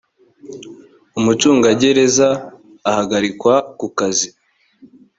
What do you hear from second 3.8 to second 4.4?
kazi